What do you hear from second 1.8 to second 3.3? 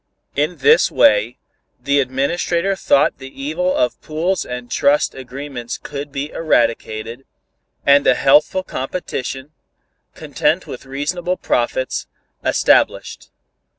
Administrator thought